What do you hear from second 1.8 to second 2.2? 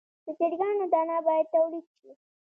شي.